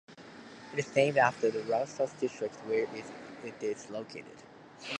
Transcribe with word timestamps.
It 0.73 0.79
is 0.79 0.95
named 0.95 1.19
after 1.19 1.51
the 1.51 1.59
Rasos 1.59 2.19
district 2.19 2.55
where 2.65 2.87
it 3.45 3.61
is 3.63 3.87
located. 3.91 4.41